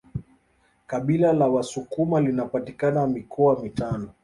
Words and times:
Kabila 0.87 1.33
la 1.33 1.47
wasukuma 1.47 2.21
linapatikana 2.21 3.07
mikoa 3.07 3.61
mitano 3.63 4.09